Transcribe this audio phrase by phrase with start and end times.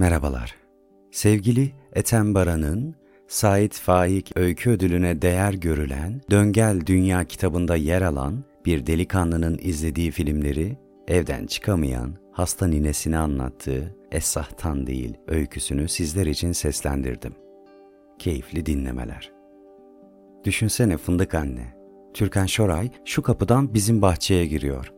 [0.00, 0.54] Merhabalar.
[1.10, 2.94] Sevgili Ethem Baran'ın
[3.28, 10.76] Said Faik Öykü Ödülü'ne değer görülen Döngel Dünya kitabında yer alan bir delikanlının izlediği filmleri
[11.08, 17.34] evden çıkamayan hasta ninesini anlattığı Esah'tan değil öyküsünü sizler için seslendirdim.
[18.18, 19.32] Keyifli dinlemeler.
[20.44, 21.74] Düşünsene fındık anne.
[22.14, 24.92] Türkan Şoray şu kapıdan bizim bahçeye giriyor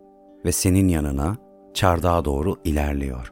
[0.45, 1.37] ve senin yanına
[1.75, 3.32] çardağa doğru ilerliyor.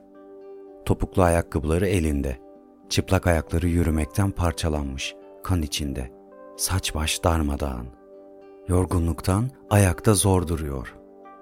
[0.85, 2.39] Topuklu ayakkabıları elinde.
[2.89, 6.11] Çıplak ayakları yürümekten parçalanmış, kan içinde.
[6.57, 7.87] Saç baş darmadağın.
[8.69, 10.95] Yorgunluktan ayakta zor duruyor.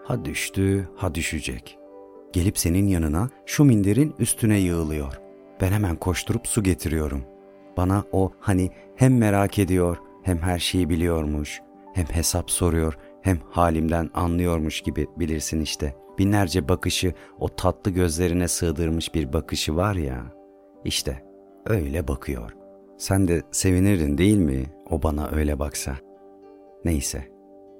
[0.04, 1.78] Ha düştü, ha düşecek.
[2.32, 5.20] Gelip senin yanına şu minderin üstüne yığılıyor.
[5.60, 7.24] Ben hemen koşturup su getiriyorum.
[7.76, 11.60] Bana o hani hem merak ediyor, hem her şeyi biliyormuş,
[11.94, 15.94] hem hesap soruyor, hem halimden anlıyormuş gibi bilirsin işte.
[16.18, 20.24] Binlerce bakışı o tatlı gözlerine sığdırmış bir bakışı var ya.
[20.84, 21.22] İşte
[21.66, 22.52] öyle bakıyor.
[22.98, 25.96] Sen de sevinirdin değil mi o bana öyle baksa?
[26.84, 27.28] Neyse.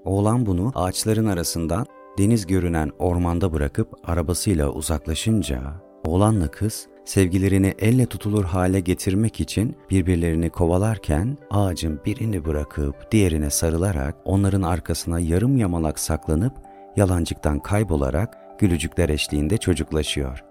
[0.04, 1.86] Oğlan bunu ağaçların arasından
[2.18, 5.60] deniz görünen ormanda bırakıp arabasıyla uzaklaşınca
[6.04, 14.16] oğlanla kız sevgilerini elle tutulur hale getirmek için birbirlerini kovalarken ağacın birini bırakıp diğerine sarılarak
[14.24, 16.52] onların arkasına yarım yamalak saklanıp
[16.98, 20.44] yalancıktan kaybolarak gülücükler eşliğinde çocuklaşıyor.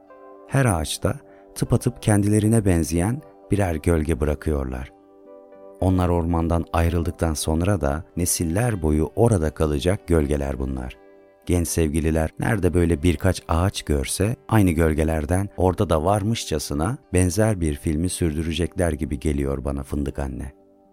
[0.48, 1.14] Her ağaçta
[1.56, 4.92] tıpatıp kendilerine benzeyen birer gölge bırakıyorlar.
[5.80, 10.98] Onlar ormandan ayrıldıktan sonra da nesiller boyu orada kalacak gölgeler bunlar.
[11.46, 18.10] Genç sevgililer nerede böyle birkaç ağaç görse aynı gölgelerden orada da varmışçasına benzer bir filmi
[18.10, 20.52] sürdürecekler gibi geliyor bana fındık anne.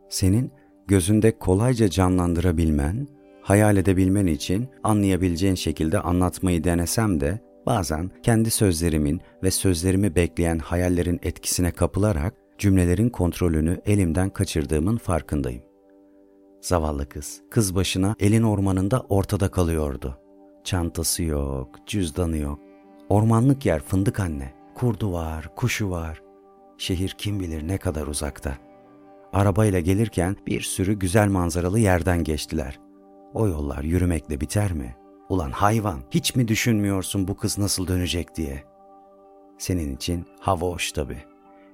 [0.08, 0.52] Senin
[0.86, 3.08] gözünde kolayca canlandırabilmen,
[3.44, 11.20] hayal edebilmen için anlayabileceğin şekilde anlatmayı denesem de bazen kendi sözlerimin ve sözlerimi bekleyen hayallerin
[11.22, 15.62] etkisine kapılarak cümlelerin kontrolünü elimden kaçırdığımın farkındayım.
[16.60, 20.18] Zavallı kız, kız başına elin ormanında ortada kalıyordu.
[20.64, 22.58] Çantası yok, cüzdanı yok.
[23.08, 24.52] Ormanlık yer fındık anne.
[24.74, 26.22] Kurdu var, kuşu var.
[26.78, 28.58] Şehir kim bilir ne kadar uzakta.
[29.32, 32.83] Arabayla gelirken bir sürü güzel manzaralı yerden geçtiler.
[33.34, 34.96] O yollar yürümekle biter mi?
[35.28, 38.64] Ulan hayvan, hiç mi düşünmüyorsun bu kız nasıl dönecek diye?
[39.58, 41.24] Senin için hava hoş tabii.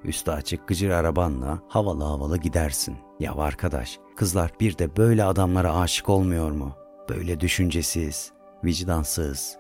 [0.04, 2.96] Üstü açık gıcır arabanla havalı havalı gidersin.
[3.20, 6.72] Ya arkadaş, kızlar bir de böyle adamlara aşık olmuyor mu?
[7.08, 8.32] Böyle düşüncesiz,
[8.64, 9.56] vicdansız,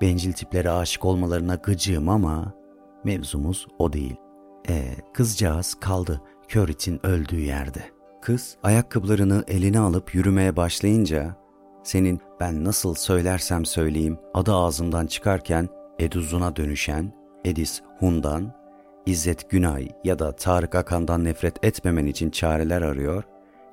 [0.00, 2.54] bencil tiplere aşık olmalarına gıcığım ama
[3.04, 4.16] mevzumuz o değil.
[4.68, 7.99] E kızcağız kaldı kör için öldüğü yerde.
[8.20, 11.36] Kız ayakkabılarını eline alıp yürümeye başlayınca
[11.82, 17.12] senin ben nasıl söylersem söyleyeyim adı ağzımdan çıkarken Eduzun'a dönüşen
[17.44, 18.52] Edis Hun'dan,
[19.06, 23.24] İzzet Günay ya da Tarık Akan'dan nefret etmemen için çareler arıyor,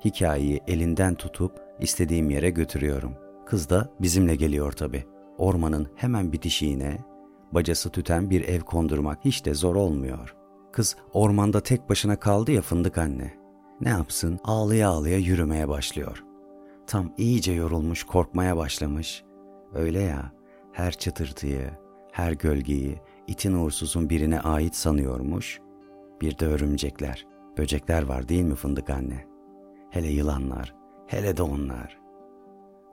[0.04, 3.14] hikayeyi elinden tutup istediğim yere götürüyorum.
[3.46, 5.04] Kız da bizimle geliyor tabi.
[5.38, 6.98] Ormanın hemen bitişiğine
[7.52, 10.34] bacası tüten bir ev kondurmak hiç de zor olmuyor.
[10.72, 13.37] Kız ormanda tek başına kaldı ya fındık anne.
[13.80, 16.24] Ne yapsın ağlaya ağlaya yürümeye başlıyor.
[16.86, 19.24] Tam iyice yorulmuş korkmaya başlamış.
[19.74, 20.32] Öyle ya
[20.72, 21.70] her çıtırtıyı,
[22.12, 25.60] her gölgeyi itin uğursuzun birine ait sanıyormuş.
[26.20, 27.26] Bir de örümcekler,
[27.58, 29.26] böcekler var değil mi fındık anne?
[29.90, 30.74] Hele yılanlar,
[31.06, 31.98] hele de onlar.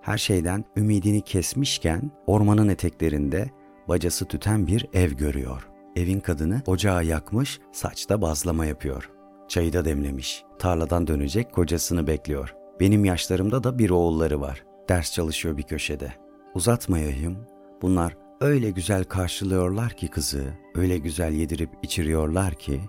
[0.01, 3.49] Her şeyden ümidini kesmişken ormanın eteklerinde
[3.87, 5.69] bacası tüten bir ev görüyor.
[5.95, 9.14] Evin kadını ocağı yakmış, saçta bazlama yapıyor.
[9.47, 10.43] Çayı da demlemiş.
[10.59, 12.55] Tarladan dönecek kocasını bekliyor.
[12.79, 14.63] Benim yaşlarımda da bir oğulları var.
[14.89, 16.13] Ders çalışıyor bir köşede.
[16.53, 17.37] Uzatmayayım.
[17.81, 20.43] Bunlar öyle güzel karşılıyorlar ki kızı,
[20.75, 22.81] öyle güzel yedirip içiriyorlar ki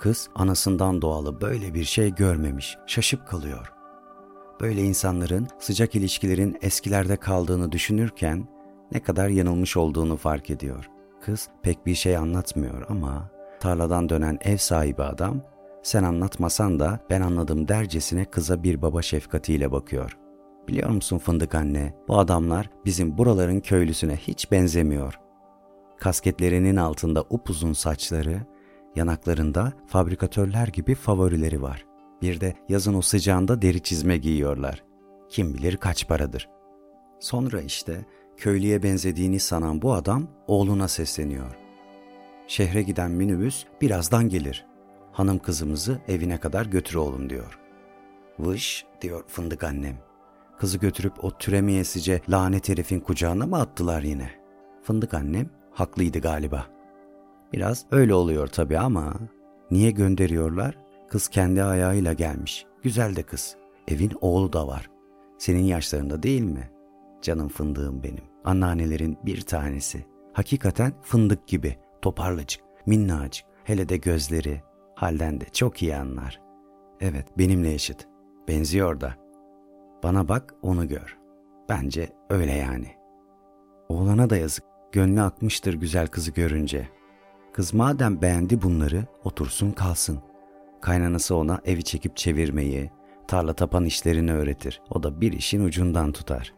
[0.00, 3.72] kız anasından doğalı böyle bir şey görmemiş, şaşıp kalıyor.
[4.60, 8.48] Böyle insanların sıcak ilişkilerin eskilerde kaldığını düşünürken
[8.92, 10.90] ne kadar yanılmış olduğunu fark ediyor.
[11.20, 13.30] Kız pek bir şey anlatmıyor ama
[13.60, 15.42] tarladan dönen ev sahibi adam
[15.82, 20.18] sen anlatmasan da ben anladım dercesine kıza bir baba şefkatiyle bakıyor.
[20.68, 25.18] Biliyor musun fındık anne, bu adamlar bizim buraların köylüsüne hiç benzemiyor.
[25.98, 28.40] Kasketlerinin altında upuzun saçları,
[28.96, 31.86] yanaklarında fabrikatörler gibi favorileri var.
[32.22, 34.84] Bir de yazın o sıcağında deri çizme giyiyorlar.
[35.28, 36.48] Kim bilir kaç paradır.
[37.20, 38.04] Sonra işte
[38.36, 41.56] köylüye benzediğini sanan bu adam oğluna sesleniyor.
[42.46, 44.71] Şehre giden minibüs birazdan gelir.
[45.12, 47.58] Hanım kızımızı evine kadar götür oğlum diyor.
[48.38, 49.96] Vış diyor fındık annem.
[50.58, 54.30] Kızı götürüp o türemeyesice lanet herifin kucağına mı attılar yine?
[54.82, 56.66] Fındık annem haklıydı galiba.
[57.52, 59.14] Biraz öyle oluyor tabii ama
[59.70, 60.78] niye gönderiyorlar?
[61.08, 62.66] Kız kendi ayağıyla gelmiş.
[62.82, 63.56] Güzel de kız.
[63.88, 64.90] Evin oğlu da var.
[65.38, 66.70] Senin yaşlarında değil mi?
[67.22, 68.24] Canım fındığım benim.
[68.44, 70.06] Anneannelerin bir tanesi.
[70.32, 71.76] Hakikaten fındık gibi.
[72.02, 73.46] Toparlacık, minnacık.
[73.64, 74.62] Hele de gözleri.
[75.02, 76.40] Halden de çok iyi anlar.
[77.00, 78.08] Evet, benimle eşit.
[78.48, 79.14] Benziyor da.
[80.02, 81.18] Bana bak, onu gör.
[81.68, 82.86] Bence öyle yani.
[83.88, 84.64] Oğlana da yazık.
[84.92, 86.88] Gönlü akmıştır güzel kızı görünce.
[87.52, 90.20] Kız madem beğendi bunları, otursun kalsın.
[90.80, 92.90] Kaynanası ona evi çekip çevirmeyi,
[93.28, 94.82] tarla tapan işlerini öğretir.
[94.90, 96.54] O da bir işin ucundan tutar.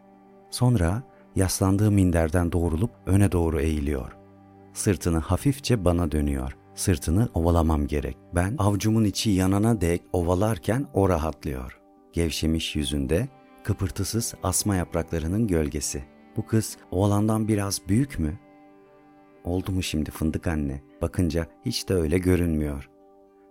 [0.49, 1.03] Sonra
[1.35, 4.17] yaslandığı minderden doğrulup öne doğru eğiliyor.
[4.73, 6.57] Sırtını hafifçe bana dönüyor.
[6.75, 8.17] Sırtını ovalamam gerek.
[8.35, 11.79] Ben avcumun içi yanana dek ovalarken o rahatlıyor.
[12.13, 13.27] Gevşemiş yüzünde
[13.63, 16.03] kıpırtısız asma yapraklarının gölgesi.
[16.37, 18.39] Bu kız oğlandan biraz büyük mü?
[19.43, 20.81] Oldu mu şimdi fındık anne?
[21.01, 22.89] Bakınca hiç de öyle görünmüyor.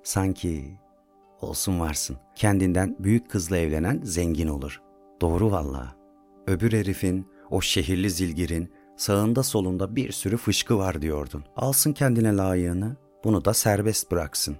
[0.02, 0.78] Sanki
[1.40, 2.16] olsun varsın.
[2.36, 4.80] Kendinden büyük kızla evlenen zengin olur.
[5.20, 5.96] Doğru valla.
[6.46, 11.44] Öbür herifin, o şehirli zilgirin sağında solunda bir sürü fışkı var diyordun.
[11.56, 14.56] Alsın kendine layığını, bunu da serbest bıraksın.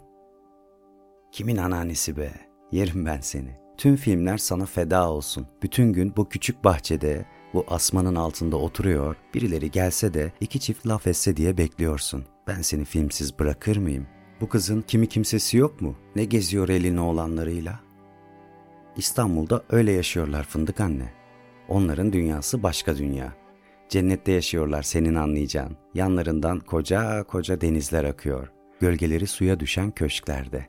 [1.33, 2.33] Kimin anneannesi be?
[2.73, 3.57] Yerim ben seni.
[3.77, 5.47] Tüm filmler sana feda olsun.
[5.63, 11.07] Bütün gün bu küçük bahçede, bu asmanın altında oturuyor, birileri gelse de iki çift laf
[11.07, 12.25] etse diye bekliyorsun.
[12.47, 14.07] Ben seni filmsiz bırakır mıyım?
[14.41, 15.97] Bu kızın kimi kimsesi yok mu?
[16.17, 17.81] Ne geziyor elini olanlarıyla?
[18.97, 21.13] İstanbul'da öyle yaşıyorlar fındık anne.
[21.69, 23.33] Onların dünyası başka dünya.
[23.89, 25.77] Cennette yaşıyorlar senin anlayacağın.
[25.95, 28.54] Yanlarından koca koca denizler akıyor.
[28.81, 30.67] Gölgeleri suya düşen köşklerde.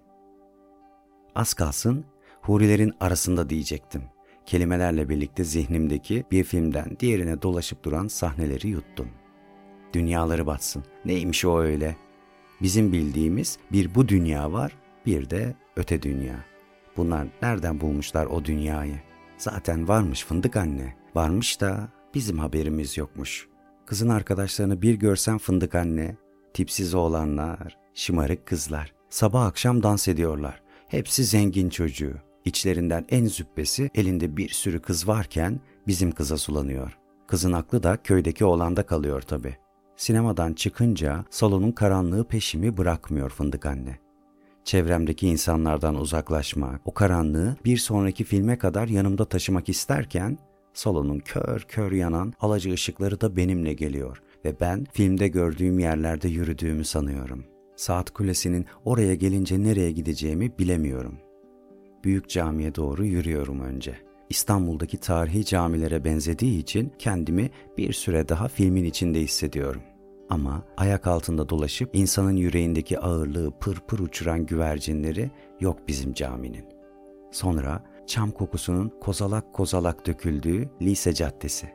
[1.36, 2.06] Az kalsın
[2.42, 4.04] hurilerin arasında diyecektim.
[4.46, 9.08] Kelimelerle birlikte zihnimdeki bir filmden diğerine dolaşıp duran sahneleri yuttum.
[9.94, 10.84] Dünyaları batsın.
[11.06, 11.96] Neymiş o öyle?
[12.62, 16.46] Bizim bildiğimiz bir bu dünya var, bir de öte dünya.
[16.98, 19.02] Bunlar nereden bulmuşlar o dünyayı?
[19.38, 20.96] Zaten varmış fındık anne.
[21.16, 23.48] Varmış da bizim haberimiz yokmuş.
[23.86, 26.16] Kızın arkadaşlarını bir görsen fındık anne.
[26.54, 28.94] Tipsiz oğlanlar, şımarık kızlar.
[29.10, 30.62] Sabah akşam dans ediyorlar.
[30.88, 32.14] Hepsi zengin çocuğu.
[32.46, 36.98] İçlerinden en züppesi elinde bir sürü kız varken bizim kıza sulanıyor.
[37.28, 39.58] Kızın aklı da köydeki oğlanda kalıyor tabi.
[39.98, 44.00] Sinemadan çıkınca salonun karanlığı peşimi bırakmıyor fındık anne.
[44.64, 50.38] Çevremdeki insanlardan uzaklaşmak, o karanlığı bir sonraki filme kadar yanımda taşımak isterken
[50.74, 56.86] salonun kör kör yanan alacı ışıkları da benimle geliyor ve ben filmde gördüğüm yerlerde yürüdüğümü
[56.86, 57.55] sanıyorum.
[57.76, 61.18] Saat kulesinin oraya gelince nereye gideceğimi bilemiyorum.
[62.04, 63.98] Büyük camiye doğru yürüyorum önce.
[64.30, 69.82] İstanbul'daki tarihi camilere benzediği için kendimi bir süre daha filmin içinde hissediyorum.
[70.30, 76.66] Ama ayak altında dolaşıp insanın yüreğindeki ağırlığı pır pır uçuran güvercinleri yok bizim caminin.
[77.32, 81.70] Sonra çam kokusunun kozalak kozalak döküldüğü lise caddesi.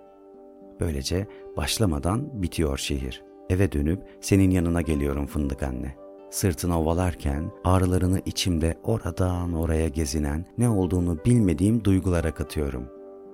[0.80, 1.26] Böylece
[1.56, 3.29] başlamadan bitiyor şehir.
[3.50, 5.94] Eve dönüp senin yanına geliyorum fındık anne.
[6.30, 12.88] Sırtını ovalarken ağrılarını içimde oradan oraya gezinen ne olduğunu bilmediğim duygulara katıyorum.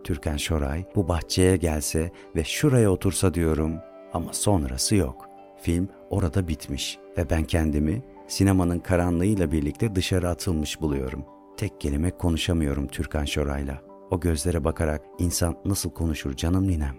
[0.04, 3.74] Türkan Şoray bu bahçeye gelse ve şuraya otursa diyorum
[4.12, 5.28] ama sonrası yok.
[5.62, 11.24] Film orada bitmiş ve ben kendimi sinemanın karanlığıyla birlikte dışarı atılmış buluyorum.
[11.56, 13.82] Tek kelime konuşamıyorum Türkan Şoray'la.
[14.10, 16.94] O gözlere bakarak insan nasıl konuşur canım ninem?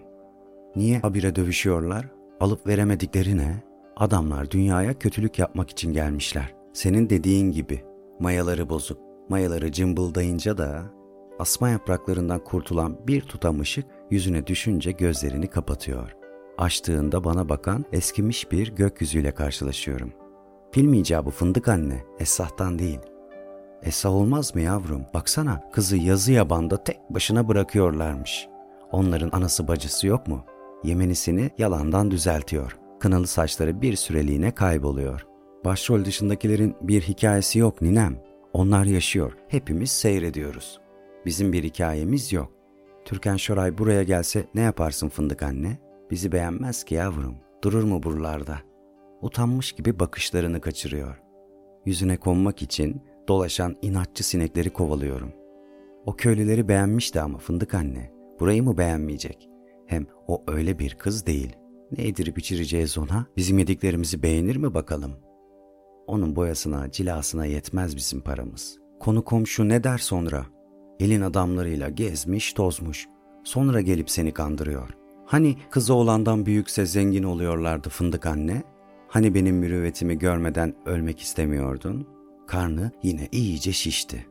[0.76, 2.17] Niye habire dövüşüyorlar?
[2.40, 3.62] Alıp veremedikleri ne?
[3.96, 6.54] Adamlar dünyaya kötülük yapmak için gelmişler.
[6.72, 7.84] Senin dediğin gibi
[8.20, 8.98] mayaları bozuk.
[9.28, 10.82] Mayaları cımbıldayınca da
[11.38, 16.16] asma yapraklarından kurtulan bir tutam ışık yüzüne düşünce gözlerini kapatıyor.
[16.58, 20.12] Açtığında bana bakan eskimiş bir gökyüzüyle karşılaşıyorum.
[20.72, 23.00] Film icabı fındık anne, Esah'tan değil.
[23.82, 25.02] Esah olmaz mı yavrum?
[25.14, 28.48] Baksana kızı yazı yabanda tek başına bırakıyorlarmış.
[28.92, 30.44] Onların anası bacısı yok mu?
[30.84, 32.78] Yemenisini yalandan düzeltiyor.
[33.00, 35.26] Kınalı saçları bir süreliğine kayboluyor.
[35.64, 38.22] Başrol dışındakilerin bir hikayesi yok ninem.
[38.52, 39.32] Onlar yaşıyor.
[39.48, 40.80] Hepimiz seyrediyoruz.
[41.26, 42.52] Bizim bir hikayemiz yok.
[43.04, 45.78] Türkan Şoray buraya gelse ne yaparsın fındık anne?
[46.10, 47.34] Bizi beğenmez ki yavrum.
[47.64, 48.58] Durur mu buralarda?
[49.22, 51.20] Utanmış gibi bakışlarını kaçırıyor.
[51.86, 55.32] Yüzüne konmak için dolaşan inatçı sinekleri kovalıyorum.
[56.06, 58.10] O köylüleri beğenmişti ama fındık anne.
[58.40, 59.47] Burayı mı beğenmeyecek?
[59.88, 61.56] Hem o öyle bir kız değil.
[61.98, 63.26] Ne yedirip içireceğiz ona?
[63.36, 65.12] Bizim yediklerimizi beğenir mi bakalım?
[66.06, 68.78] Onun boyasına, cilasına yetmez bizim paramız.
[69.00, 70.46] Konu komşu ne der sonra?
[71.00, 73.06] Elin adamlarıyla gezmiş, tozmuş.
[73.44, 74.88] Sonra gelip seni kandırıyor.
[75.26, 78.62] Hani kızı olandan büyükse zengin oluyorlardı fındık anne?
[79.08, 82.06] Hani benim mürüvvetimi görmeden ölmek istemiyordun?
[82.46, 84.26] Karnı yine iyice şişti.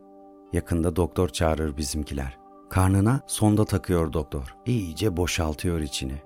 [0.53, 2.37] Yakında doktor çağırır bizimkiler.
[2.69, 4.55] Karnına sonda takıyor doktor.
[4.65, 6.21] İyice boşaltıyor içini.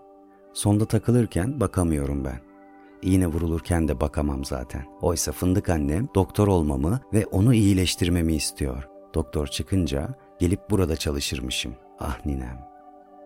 [0.54, 2.40] Sonda takılırken bakamıyorum ben.
[3.02, 4.86] İğne vurulurken de bakamam zaten.
[5.02, 8.88] Oysa fındık annem doktor olmamı ve onu iyileştirmemi istiyor.
[9.14, 11.76] Doktor çıkınca gelip burada çalışırmışım.
[12.00, 12.68] Ah ninem.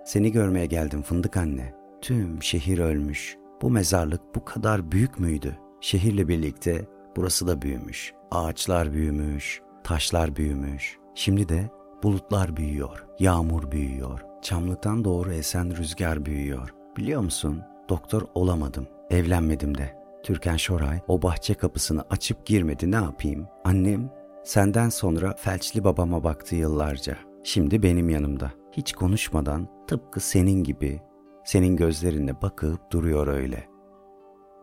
[0.05, 1.74] Seni görmeye geldim fındık anne.
[2.01, 3.38] Tüm şehir ölmüş.
[3.62, 5.57] Bu mezarlık bu kadar büyük müydü?
[5.81, 8.13] Şehirle birlikte burası da büyümüş.
[8.31, 10.98] Ağaçlar büyümüş, taşlar büyümüş.
[11.15, 11.69] Şimdi de
[12.06, 14.20] bulutlar büyüyor, yağmur büyüyor.
[14.42, 16.74] Çamlıktan doğru esen rüzgar büyüyor.
[16.98, 17.62] Biliyor musun?
[17.90, 18.88] Doktor olamadım.
[19.10, 19.96] Evlenmedim de.
[20.24, 23.48] Türkan Şoray o bahçe kapısını açıp girmedi ne yapayım?
[23.64, 24.12] Annem
[24.44, 27.18] senden sonra felçli babama baktı yıllarca.
[27.44, 28.52] Şimdi benim yanımda.
[28.72, 31.02] Hiç konuşmadan tıpkı senin gibi
[31.46, 33.68] senin gözlerine bakıp duruyor öyle.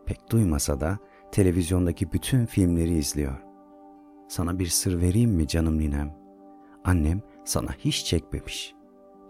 [0.07, 0.99] Pek duymasa da
[1.33, 3.43] televizyondaki bütün filmleri izliyor.
[4.29, 6.23] Sana bir sır vereyim mi canım ninem?
[6.85, 8.75] Annem sana hiç çekmemiş.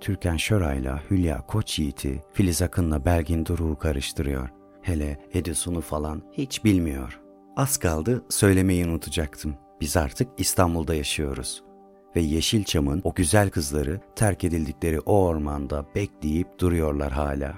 [0.01, 4.49] Türkan Şoray'la Hülya Koçyiğit'i Filiz Akın'la Belgin Duru'yu karıştırıyor.
[4.83, 7.21] Hele Edison'u falan hiç bilmiyor.
[7.57, 9.55] Az kaldı söylemeyi unutacaktım.
[9.81, 11.63] Biz artık İstanbul'da yaşıyoruz.
[12.17, 17.55] Ve Yeşilçam'ın o güzel kızları terk edildikleri o ormanda bekleyip duruyorlar hala.